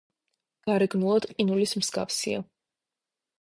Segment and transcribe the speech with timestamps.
[0.69, 2.41] გარეგნულად ყინულის მსგავსია.